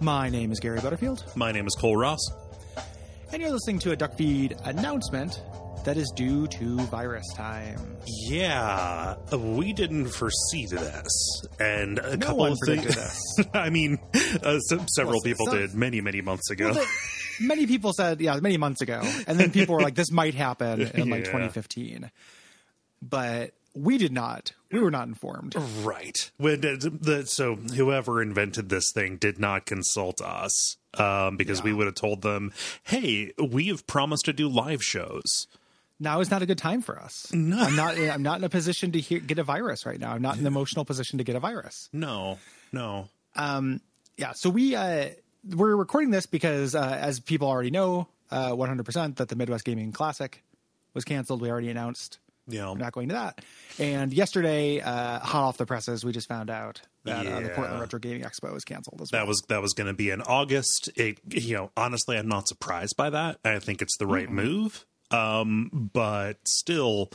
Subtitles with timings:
[0.00, 2.20] My name is Gary Butterfield, My name is Cole Ross.
[3.32, 5.42] and you're listening to a DuckFeed announcement
[5.84, 7.96] that is due to virus time.
[8.28, 12.96] Yeah, we didn't foresee this, and a No couple of things.
[13.54, 13.98] I mean,
[14.42, 16.66] uh, se- several Well, people so- did many, many months ago.
[16.66, 20.10] Well, the- many people said, yeah, many months ago, and then people were like, "This
[20.10, 21.32] might happen in like Yeah.
[21.32, 22.10] 2015,"
[23.02, 24.52] but we did not.
[24.72, 25.54] We were not informed.
[25.82, 26.30] right.
[26.36, 31.72] When the, the, so whoever invented this thing did not consult us um, because we
[31.72, 32.52] would have told them,
[32.82, 35.46] "Hey, we have promised to do live shows."
[36.02, 37.30] Now is not a good time for us.
[37.32, 37.58] No.
[37.60, 37.98] I'm not.
[37.98, 40.12] I'm not in a position to hear, get a virus right now.
[40.12, 41.88] I'm not in an emotional position to get a virus.
[41.92, 42.38] No,
[42.72, 43.08] no.
[43.36, 45.08] yeah so we uh
[45.54, 49.92] we're recording this because uh as people already know uh 100% that the midwest gaming
[49.92, 50.42] classic
[50.94, 53.44] was canceled we already announced Yeah, we're not going to that
[53.78, 57.80] and yesterday uh hot off the presses we just found out that uh, the portland
[57.80, 60.22] retro gaming expo was canceled as well that was that was going to be in
[60.22, 60.90] August.
[60.96, 63.38] It, you know, honestly, I'm not surprised by that.
[63.44, 64.86] I think it's the right move.
[65.10, 67.10] Um, but still,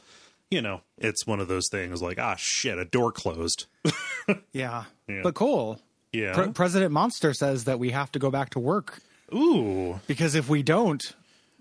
[0.51, 3.65] you know, it's one of those things like, ah, shit, a door closed.
[4.51, 4.83] yeah.
[5.07, 5.21] Yeah.
[5.23, 5.79] but cool.
[6.11, 6.33] Yeah.
[6.33, 8.99] Pre- president monster says that we have to go back to work
[9.33, 11.01] Ooh, because if we don't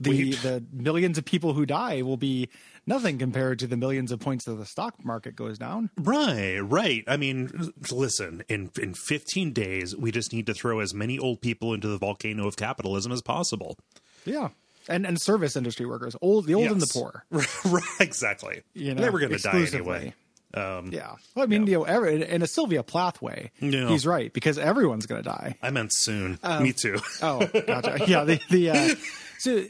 [0.05, 2.49] the the millions of people who die will be
[2.87, 7.03] nothing compared to the millions of points that the stock market goes down right, right.
[7.09, 11.41] I mean, listen, in in 15 days, we just need to throw as many old
[11.41, 13.77] people into the volcano of capitalism as possible.
[14.25, 14.49] Yeah.
[14.89, 17.25] And and service industry workers, old the old and the poor.
[17.65, 18.63] right, exactly.
[18.75, 20.15] You know, they were going to die anyway.
[20.53, 21.17] Um, Yeah.
[21.35, 23.89] Well, I mean, you know, every, in a Sylvia Plath way, Yeah.
[23.89, 25.57] he's right because everyone's going to die.
[25.63, 26.39] I meant soon.
[26.43, 26.99] Um, Me too.
[27.23, 28.05] Oh, gotcha.
[28.07, 28.25] yeah.
[28.25, 28.95] The, the uh,
[29.39, 29.65] so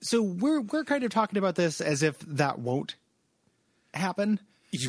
[0.00, 2.96] so we're we're kind of talking about this as if that won't
[3.94, 4.40] happen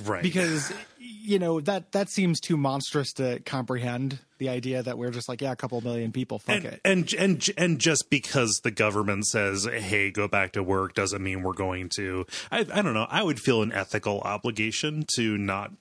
[0.03, 0.23] right.
[0.23, 0.71] because
[1.23, 5.39] you know that that seems too monstrous to comprehend the idea that we're just like
[5.41, 6.81] yeah a couple million people fuck and, it.
[6.83, 11.43] and and and just because the government says hey go back to work doesn't mean
[11.43, 13.05] we're going to I, I don't know.
[13.09, 15.71] I would feel an ethical obligation to not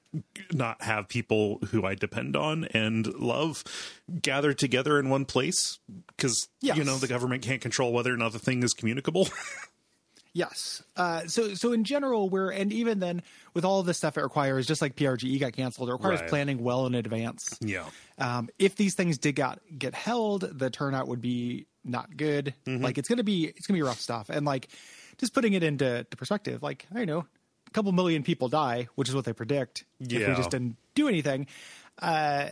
[0.52, 3.62] not have people who i depend on and love
[4.20, 5.78] gather together in one place
[6.16, 6.76] because Yes.
[6.76, 9.28] you know the government can't control whether or not the thing is communicable
[10.32, 10.82] Yes.
[10.96, 13.22] Uh, so so in general, we're and even then
[13.54, 15.88] with all of this stuff, it requires just like PRGE got canceled.
[15.88, 16.28] It requires Right.
[16.28, 17.58] planning well in advance.
[17.60, 17.86] yeah
[18.18, 22.54] Um, if these things did got get held, the turnout would be not good.
[22.66, 22.84] Mm-hmm.
[22.84, 24.30] Like it's gonna be it's gonna be rough stuff.
[24.30, 24.68] And like
[25.18, 27.26] just putting it into to perspective, like I don't know,
[27.66, 29.84] a couple million people die, which is what they predict.
[29.98, 31.46] If we just didn't do anything,
[32.00, 32.50] uh,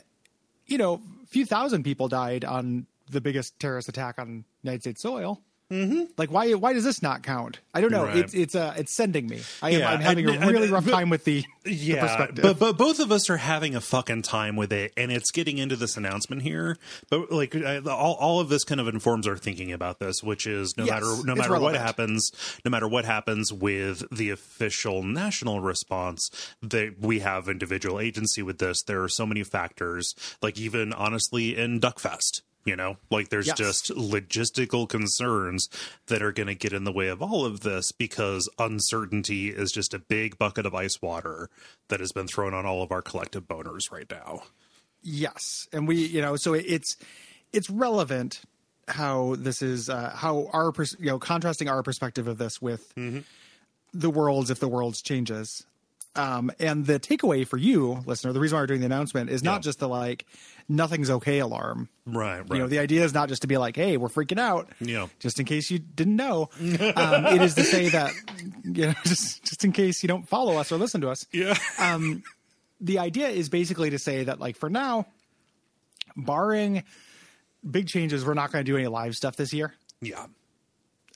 [0.67, 5.01] you know, a few thousand people died on the biggest terrorist attack on United States
[5.01, 5.41] soil.
[5.71, 6.05] Mm-hmm.
[6.17, 6.53] Like why?
[6.55, 7.61] Why does this not count?
[7.75, 8.05] I don't know.
[8.05, 8.17] Right.
[8.17, 9.43] It's it's uh it's sending me.
[9.63, 12.43] I am Yeah, I'm having a really rough but- time with the, the perspective.
[12.43, 15.59] but but both of us are having a fucking time with it, and it's getting
[15.59, 16.79] into this announcement here.
[17.11, 20.47] But like I- all, all of this kind of informs our thinking about this, which
[20.47, 22.33] is no Yes, matter no matter what happens,
[22.65, 26.31] no matter what happens with the official national response,
[26.63, 28.83] that we have individual agency with this.
[28.83, 32.41] There are so many factors, like even honestly in Duckfest.
[32.69, 33.57] You know, like there's Yes.
[33.57, 35.69] just logistical concerns
[36.09, 39.73] that are going to get in the way of all of this because uncertainty is
[39.73, 41.49] just a big bucket of ice water
[41.89, 44.43] that has been thrown on all of our collective boners right now.
[45.03, 46.97] Yes, and we, you know, so it's
[47.55, 48.43] it's relevant
[48.89, 52.93] how this is uh, how our pers- you know contrasting our perspective of this with
[53.95, 55.65] the world's if the world's changes.
[56.17, 59.43] Um, and the takeaway for you, listener, the reason why we're doing the announcement is
[59.45, 59.61] not Yeah.
[59.61, 60.27] just the like
[60.69, 61.89] nothing's okay alarm.
[62.07, 62.51] Right, right.
[62.53, 65.07] You know, the idea is not just to be like, "Hey, we're freaking out," Yeah.
[65.21, 66.51] just in case you didn't know.
[66.61, 68.13] um, it is to say that,
[68.65, 71.57] you know, just just in case you don't follow us or listen to us yeah.
[71.79, 72.23] Um,
[72.81, 75.07] the idea is basically to say that like for now
[76.17, 76.83] barring
[77.69, 80.27] big changes we're not going to do any live stuff this year yeah.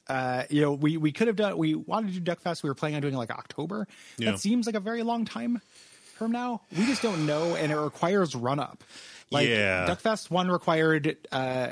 [0.08, 2.74] Uh you know we we could have done we wanted to do duckfest we were
[2.74, 3.86] planning on doing like october
[4.18, 4.32] Yeah.
[4.32, 5.60] that seems like a very long time
[6.16, 8.82] from now we just don't know and it requires run up
[9.30, 9.86] like Yeah.
[9.88, 11.68] duckfest one required uh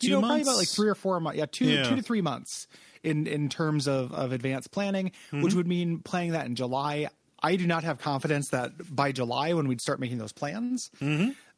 [0.00, 1.82] you Two know probably about like three or four months yeah two Yeah.
[1.88, 2.66] two to three months
[3.02, 5.42] in in terms of of advanced planning Mm-hmm.
[5.42, 7.08] which would mean playing that in july
[7.42, 10.90] i do not have confidence that by july when we'd start making those plans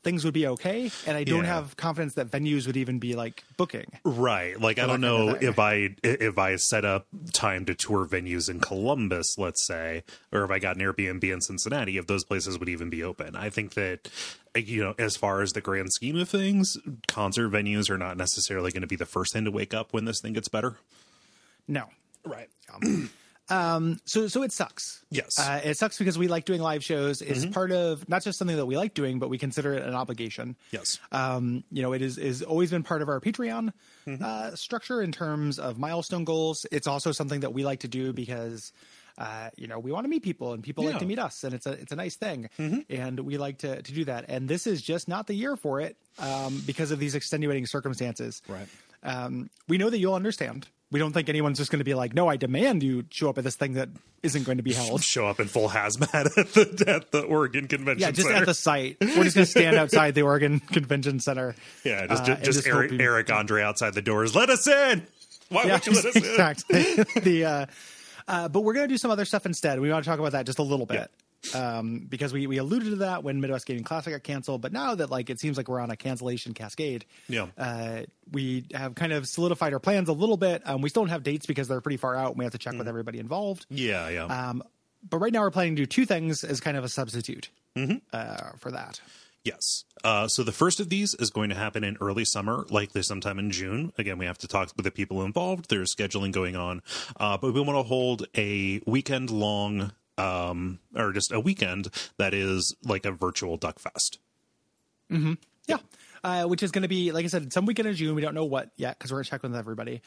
[0.04, 1.44] things would be okay and i don't.
[1.44, 1.54] Yeah.
[1.54, 4.60] have confidence that venues would even be like booking Right.
[4.60, 8.60] Like I don't know if I if I set up time to tour venues in
[8.60, 12.68] Columbus, let's say, or if I got an Airbnb in Cincinnati, if those places would
[12.68, 13.34] even be open.
[13.34, 14.08] I think that
[14.54, 16.76] you know, as far as the grand scheme of things,
[17.08, 20.04] concert venues are not necessarily going to be the first thing to wake up when
[20.04, 20.76] this thing gets better.
[21.66, 21.88] no
[22.24, 22.48] Right.
[22.72, 23.10] Um,
[23.48, 25.04] So so it sucks.
[25.10, 25.38] Yes.
[25.38, 27.22] uh, it sucks because we like doing live shows.
[27.22, 29.94] It's part of not just something that we like doing, but we consider it an
[29.94, 30.56] obligation.
[30.70, 30.98] yes.
[31.12, 33.72] Um, you know, it is is always been part of our Patreon
[34.22, 36.66] uh, structure in terms of milestone goals.
[36.72, 38.72] It's also something that we like to do because.
[39.16, 41.54] Uh, you know, we want to meet people, and people like to meet us, and
[41.54, 42.48] it's a it's a nice thing,
[42.90, 44.24] and we like to to do that.
[44.26, 48.42] And this is just not the year for it um, because of these extenuating circumstances.
[48.48, 48.66] Right.
[49.04, 50.66] Um, we know that you'll understand.
[50.94, 53.36] We don't think anyone's just going to be like, "No, I demand you show up
[53.36, 53.88] at this thing that
[54.22, 57.66] isn't going to be held." Show up in full hazmat at the at the Oregon
[57.66, 58.42] Convention Yeah, just Center.
[58.42, 58.98] at the site.
[59.00, 61.56] We're just going to stand outside the Oregon Convention Center.
[61.82, 64.36] yeah, just uh, just, just Eric, you- Eric Andre outside the doors.
[64.36, 65.04] Let us in.
[65.48, 66.22] Why Yeah, won't you let us in?
[66.26, 67.20] exactly.
[67.20, 67.66] the uh,
[68.28, 69.80] uh, but we're going to do some other stuff instead.
[69.80, 71.10] We want to talk about that just a little bit.
[71.54, 74.94] Um, because we, we alluded to that when Midwest Gaming Classic got canceled, but now
[74.94, 77.46] that like it seems like we're on a cancellation cascade, Yeah.
[77.58, 78.02] uh,
[78.32, 80.62] we have kind of solidified our plans a little bit.
[80.64, 82.30] Um, we still don't have dates because they're pretty far out.
[82.30, 82.78] And we have to check Mm-hmm.
[82.78, 83.66] with everybody involved.
[83.68, 84.24] Yeah, yeah.
[84.24, 84.62] Um,
[85.08, 87.50] but right now we're planning to do two things as kind of a substitute
[88.12, 89.00] uh, for that.
[89.44, 89.84] Yes.
[90.02, 93.38] Uh, so the first of these is going to happen in early summer, likely sometime
[93.38, 93.92] in June.
[93.98, 95.68] Again, we have to talk with the people involved.
[95.68, 96.80] There's scheduling going on,
[97.20, 101.88] uh, but we want to hold a weekend long, um, or just a weekend
[102.18, 104.18] that is like a virtual Duck Fest.
[105.66, 105.78] Yeah.
[106.22, 108.14] Uh, which is going to be, like I said, some weekend in June.
[108.14, 110.00] We don't know what yet because we're going to check with everybody.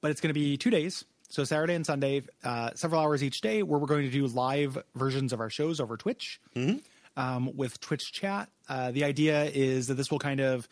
[0.00, 1.04] But it's going to be two days.
[1.30, 4.78] So Saturday and Sunday, uh, several hours each day, where we're going to do live
[4.94, 6.40] versions of our shows over Twitch
[7.16, 8.48] um, with Twitch chat.
[8.68, 10.68] Uh, the idea is that this will kind of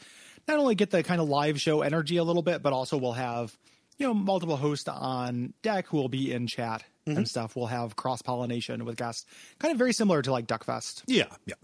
[0.47, 3.13] not only get the kind of live show energy a little bit, but also we'll
[3.13, 3.57] have
[3.99, 7.57] you know multiple hosts on deck who will be in chat and stuff.
[7.57, 9.27] We'll have cross pollination with guests,
[9.59, 11.55] kind of very similar to like Duckfest Yeah, yeah.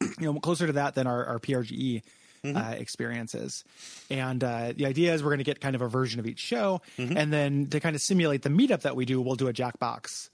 [0.18, 2.02] you know closer to that than our, our PRGE
[2.44, 3.64] uh, experiences.
[4.10, 6.40] And uh, the idea is we're going to get kind of a version of each
[6.40, 9.52] show, and then to kind of simulate the meetup that we do, we'll do a
[9.52, 10.30] Jackbox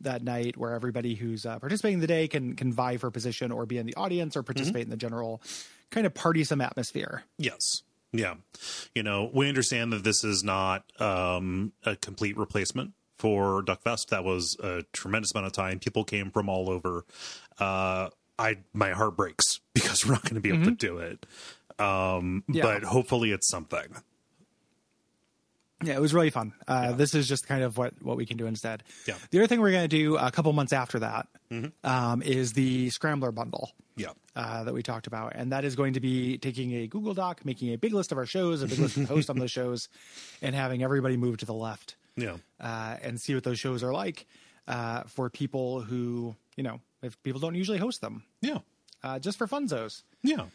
[0.00, 3.52] that night where everybody who's uh, participating in the day can can vie for position
[3.52, 5.40] or be in the audience or participate in the general
[5.90, 7.22] kind of party some atmosphere.
[7.38, 7.82] Yes.
[8.12, 8.34] Yeah.
[8.94, 14.08] You know, we understand that this is not um, a complete replacement for Duckfest.
[14.08, 15.78] That was a tremendous amount of time.
[15.78, 17.04] People came from all over.
[17.56, 21.24] Uh, I my heart breaks because we're not going to be able to do it.
[21.78, 22.62] Um, Yeah.
[22.64, 23.94] But hopefully, it's something.
[25.84, 26.52] Yeah, it was really fun.
[26.66, 28.82] Uh, This is just kind of what, what we can do instead.
[29.06, 29.14] Yeah.
[29.14, 29.24] Mm-hmm.
[29.30, 31.26] The other thing we're going to do a couple months after that
[31.84, 33.70] um, is the Scrambler bundle.
[33.94, 34.12] Yeah.
[34.34, 37.44] uh, that we talked about, and that is going to be taking a Google Doc,
[37.44, 39.88] making a big list of our shows, a big list of hosts on those shows,
[40.40, 42.36] and having everybody move to the left Yeah.
[42.60, 44.26] uh, and see what those shows are like
[44.68, 48.58] uh, for people who, you know, if people don't usually host them, Yeah.
[49.02, 50.02] uh, just for funzos.
[50.22, 50.46] Yeah.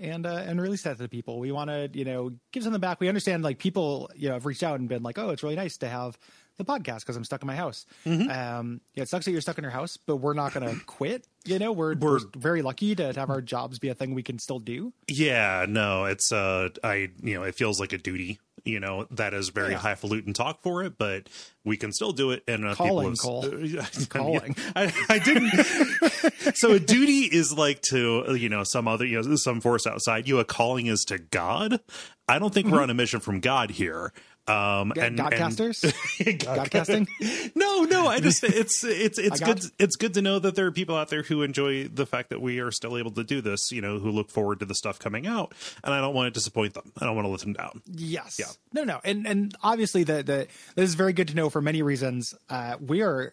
[0.00, 1.40] And uh, and release that to the people.
[1.40, 3.00] We want to, you know, give something back.
[3.00, 5.56] We understand, like people, you know, have reached out and been like, "Oh, it's really
[5.56, 6.16] nice to have
[6.56, 9.58] the podcast because I'm stuck in my house." Um, yeah, it sucks that you're stuck
[9.58, 11.26] in your house, but we're not going to quit.
[11.46, 14.38] You know, we're, we're very lucky to have our jobs be a thing we can
[14.38, 14.92] still do.
[15.08, 18.38] Yeah, no, it's uh I you know, it feels like a duty.
[18.68, 19.78] You know, that is very Yeah.
[19.78, 21.28] highfalutin talk for it, but
[21.68, 24.56] we can still do it and uh, Calling, people have, Calling.
[24.74, 25.52] I, I didn't.
[26.54, 29.86] So a duty is like to uh, you know some other you know some force
[29.86, 31.80] outside you a calling is to god.
[32.26, 34.12] I don't think we're on a mission from god here.
[34.46, 35.84] Um and Godcasters,
[36.26, 37.06] and, Godcasting.
[37.54, 40.72] no no i just it's it's it's good it's good to know that there are
[40.72, 43.70] people out there who enjoy the fact that we are still able to do this
[43.70, 45.52] you know who look forward to the stuff coming out
[45.84, 46.90] and i don't want to disappoint them.
[46.98, 47.82] I don't want to let them down.
[47.86, 48.38] Yes.
[48.38, 48.46] Yeah.
[48.72, 50.46] No, no, and and obviously the the
[50.76, 52.34] this is very good to know for many reasons.
[52.48, 53.32] Uh, we are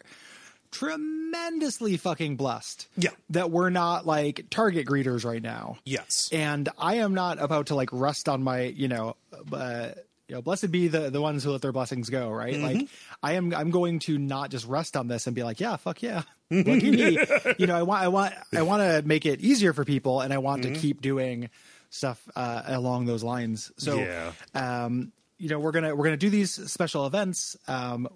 [0.71, 2.87] tremendously fucking blessed.
[2.97, 3.11] Yeah.
[3.29, 5.77] That we're not like target greeters right now.
[5.85, 9.15] yes And I am not about to like rest on my, you know,
[9.51, 9.89] uh,
[10.27, 12.57] you know, blessed be the the ones who let their blessings go, right?
[12.59, 12.87] Like
[13.21, 16.01] I am I'm going to not just rest on this and be like, yeah, fuck
[16.01, 16.23] yeah.
[16.49, 17.19] Lucky me.
[17.59, 20.33] You know, I want I want I want to make it easier for people and
[20.33, 21.49] I want to keep doing
[21.91, 23.71] stuff uh, along those lines.
[23.77, 24.31] So Yeah.
[24.55, 28.07] um, you know, we're gonna we're gonna do these special events um,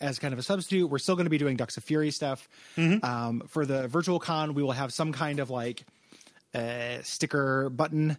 [0.00, 0.86] as kind of a substitute.
[0.88, 4.54] We're still going to be doing Ducks of Fury stuff um, for the virtual con.
[4.54, 5.84] We will have some kind of like
[6.54, 8.16] uh, sticker button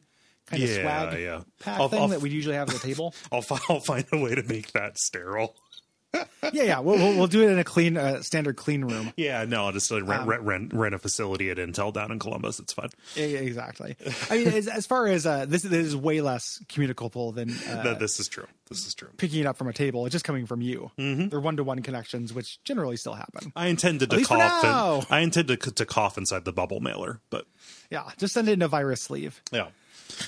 [0.48, 1.42] kind of swag yeah.
[1.60, 3.16] pack I'll- thing I'll- that we usually have at the table.
[3.32, 5.56] I'll, I'll find a way to make that sterile
[6.53, 9.12] yeah, yeah, we'll, we'll we'll do it in a clean, uh, standard clean room.
[9.17, 12.12] yeah no i'll just uh, rent, Um, rent rent rent a facility at intel down
[12.12, 13.95] in columbus it's fun Exactly.
[14.29, 17.95] I mean, as, as far as uh, this, this is way less communicable than uh,
[18.00, 20.05] this is true this is true picking it up from a table.
[20.05, 20.91] It's just coming from you.
[20.98, 23.51] They're one to one connections, which generally still happen.
[23.55, 24.63] I intended to cough.
[24.63, 27.45] And, I intended to, to cough inside the bubble mailer, but
[27.91, 29.67] Yeah, just send it in a virus sleeve, yeah,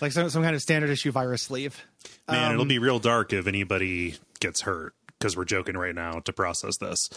[0.02, 1.84] like some, some kind of standard issue virus sleeve.
[2.30, 6.20] man, Um, it'll be real dark if anybody gets hurt because we're joking right now
[6.20, 7.10] to process this.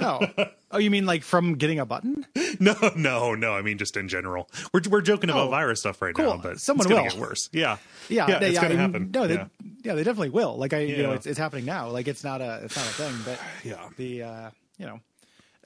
[0.00, 0.20] Oh,
[0.70, 2.26] oh, you mean like from getting a button?
[2.60, 3.54] No, no, no.
[3.54, 6.36] I mean, just in general, we're we're joking about Oh, virus stuff right cool.
[6.36, 7.02] now, but Someone will.
[7.02, 7.48] get worse.
[7.50, 7.78] Yeah,
[8.10, 9.10] Yeah, yeah, they- it's yeah, gonna I mean, happen.
[9.12, 9.46] No, they, yeah.
[9.82, 9.94] yeah.
[9.94, 10.56] they definitely will.
[10.58, 11.88] Like I, you know, it's, it's happening now.
[11.88, 13.88] Like it's not a, it's not a thing, but Yeah.
[13.96, 15.00] the, uh, you know,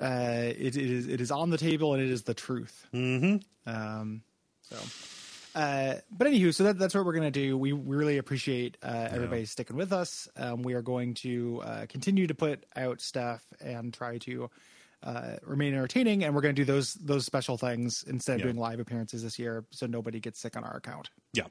[0.00, 2.86] uh, it, it is, it is on the table and it is the truth.
[2.94, 3.38] Mm-hmm.
[3.68, 4.22] Um,
[4.62, 4.76] so,
[5.56, 7.56] uh, but anywho, so that, that's what we're gonna do.
[7.58, 10.28] We really appreciate uh, everybody sticking with us.
[10.36, 14.50] Um, we are going to uh, continue to put out stuff and try to
[15.02, 18.44] uh, remain entertaining, and we're going to do those those special things instead of Yeah.
[18.46, 21.10] doing live appearances this year, so nobody gets sick on our account.
[21.32, 21.44] Yeah.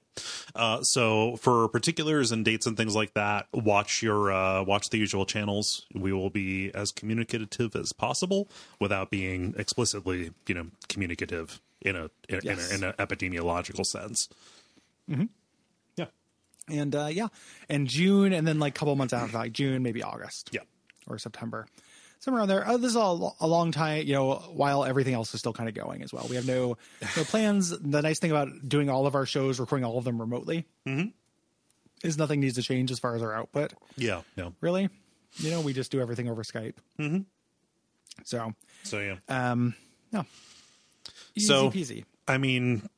[0.56, 4.98] Uh, so for particulars and dates and things like that, watch your uh, watch the
[4.98, 5.86] usual channels.
[5.94, 12.04] We will be as communicative as possible without being explicitly, you know, communicative in a
[12.28, 12.72] in, Yes.
[12.72, 14.28] in, a, in an epidemiological sense.
[15.10, 15.26] Mm-hmm.
[15.98, 16.06] Yeah.
[16.68, 17.28] and uh yeah
[17.70, 20.62] and june and then like a couple months after like june maybe august Yeah.
[21.08, 21.68] or september
[22.20, 25.32] somewhere around there uh, this is all a long time you know while everything else
[25.36, 26.76] is still kind of going as well we have no
[27.16, 30.20] no plans the nice thing about doing all of our shows recording all of them
[30.20, 30.66] remotely
[32.04, 34.22] is nothing needs to change as far as our output Yeah.
[34.36, 34.54] No.
[34.60, 34.90] really
[35.36, 37.20] you know we just do everything over skype mm-hmm.
[38.24, 39.18] so So yeah.
[39.30, 39.76] um
[40.12, 40.26] no
[41.36, 42.90] easy So- peasy I mean,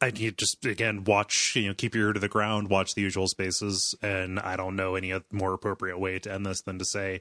[0.00, 3.02] I need just again watch, you know, keep your ear to the ground, watch the
[3.02, 6.84] usual spaces, and I don't know any more appropriate way to end this than to
[6.84, 7.20] say,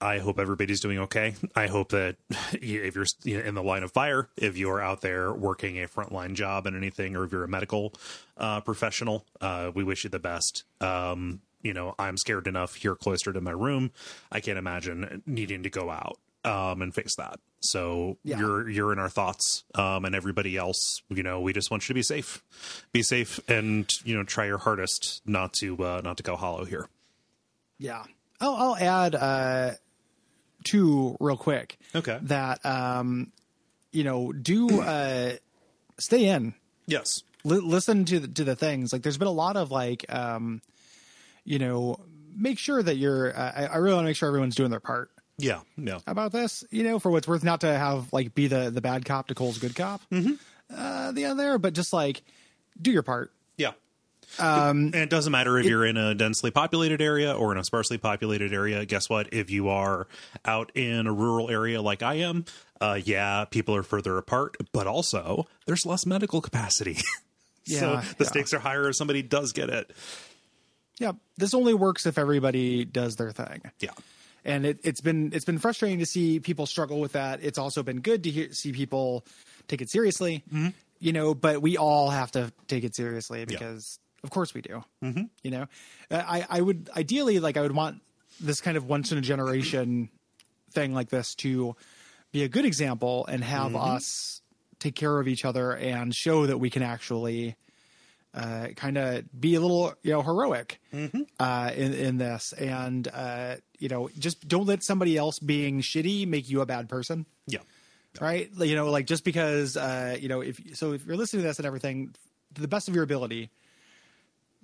[0.00, 1.34] I hope everybody's doing okay.
[1.54, 2.16] I hope that
[2.52, 6.66] if you're in the line of fire, if you're out there working a frontline job
[6.66, 7.92] and anything, or if you're a medical
[8.36, 10.64] uh, professional, uh, we wish you the best.
[10.80, 13.90] Um, you know, I'm scared enough here cloistered in my room.
[14.30, 17.40] I can't imagine needing to go out um, and face that.
[17.60, 18.38] So Yeah.
[18.38, 21.02] you're you're in our thoughts, um, and everybody else.
[21.08, 22.42] You know, we just want you to be safe,
[22.92, 26.64] be safe, and you know, try your hardest not to uh, not to go hollow
[26.64, 26.88] here.
[27.78, 28.04] Yeah.
[28.40, 29.70] I'll, I'll add uh,
[30.64, 31.78] two real quick.
[31.94, 32.18] Okay.
[32.22, 33.32] That, um,
[33.92, 35.32] you know, do uh,
[35.98, 36.54] stay in.
[36.86, 37.22] Yes.
[37.44, 38.92] Li- listen to the, to the things.
[38.92, 40.60] Like, there's been a lot of like, um,
[41.44, 41.98] you know,
[42.36, 43.34] make sure that you're.
[43.34, 45.60] Uh, I, I really want to make sure everyone's doing their part Yeah.
[45.76, 45.98] Yeah.
[46.06, 46.64] about this.
[46.70, 49.34] You know, for what's worth, not to have like be the the bad cop to
[49.34, 50.00] Cole's good cop.
[50.12, 50.34] Mm-hmm.
[50.74, 52.22] Uh, the other, but just like
[52.80, 53.30] do your part.
[53.56, 53.72] Yeah.
[54.38, 57.64] Um, and it doesn't matter if you're in a densely populated area or in a
[57.64, 58.84] sparsely populated area.
[58.84, 59.32] Guess what?
[59.32, 60.08] If you are
[60.44, 62.44] out in a rural area like I am,
[62.80, 66.94] uh, yeah, people are further apart, but also there's less medical capacity.
[66.94, 67.02] so
[67.64, 68.30] Yeah, the yeah.
[68.30, 69.92] stakes are higher if somebody does get it.
[70.98, 73.62] Yeah, this only works if everybody does their thing.
[73.80, 73.90] Yeah.
[74.46, 77.40] And it, it's been it's been frustrating to see people struggle with that.
[77.42, 79.26] It's also been good to hear, see people
[79.66, 80.44] take it seriously,
[81.00, 81.34] you know.
[81.34, 84.84] But we all have to take it seriously because, of course, we do.
[85.02, 85.24] Mm-hmm.
[85.42, 85.66] You know,
[86.10, 88.00] Uh, I I would ideally like I would want
[88.40, 90.08] this kind of once in a generation
[90.70, 91.74] thing like this to
[92.32, 94.42] be a good example and have us
[94.78, 97.56] take care of each other and show that we can actually
[98.36, 100.78] uh, kind of be a little you know heroic
[101.40, 106.28] uh, in in this, and uh, you know just don't let somebody else being shitty
[106.28, 107.60] make you a bad person, Yeah.
[108.20, 108.50] right?
[108.56, 111.58] You know, like just because uh, you know if so if you're listening to this
[111.58, 112.14] and everything
[112.54, 113.50] to the best of your ability,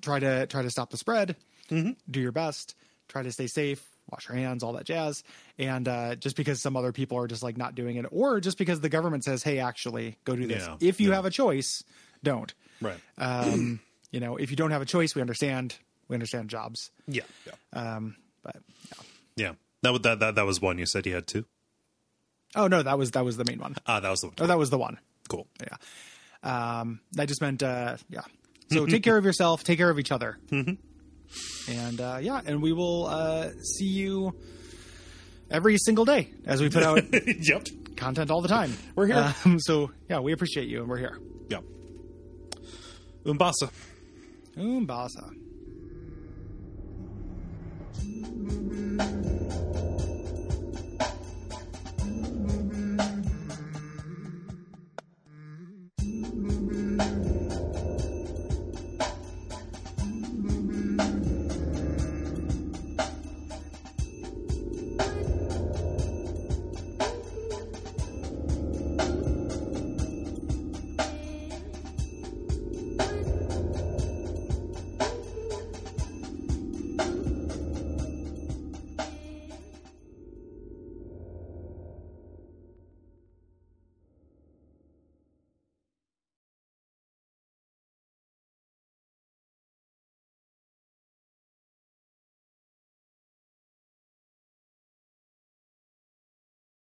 [0.00, 1.36] try to try to stop the spread,
[1.68, 2.74] do your best,
[3.08, 3.82] try to stay safe.
[4.10, 5.22] Wash your hands, all that jazz,
[5.58, 8.58] and uh, just because some other people are just like not doing it, or just
[8.58, 11.14] because the government says, "Hey, actually, go do this." Yeah, if you yeah.
[11.14, 11.84] have a choice,
[12.22, 12.52] don't
[12.82, 13.00] Right.
[13.18, 15.76] um, you know, if you don't have a choice, we understand.
[16.08, 16.90] We understand jobs.
[17.06, 17.22] yeah.
[17.46, 17.52] Yeah.
[17.72, 18.56] Um, but
[18.88, 19.02] yeah.
[19.36, 19.52] Yeah.
[19.82, 21.44] That, that that that was one you said you had two.
[22.54, 23.76] oh no, that was that was the main one.
[23.86, 24.36] Ah, that was the one.
[24.40, 24.98] Oh, that was the one.
[25.28, 25.46] cool.
[25.60, 25.78] Yeah.
[26.80, 28.22] Um, that just meant uh, yeah.
[28.70, 29.64] So take care of yourself.
[29.64, 30.38] Take care of each other.
[30.50, 31.72] Mm-hmm.
[31.72, 34.34] And uh, yeah, and we will uh, see you
[35.50, 37.66] every single day as we put out yep.
[37.96, 38.76] content all the time.
[38.94, 39.34] We're here.
[39.44, 41.18] Um, so yeah, we appreciate you, and we're here.
[41.48, 41.64] Yep.
[43.24, 43.70] Umbasa.
[44.56, 45.30] Umbasa.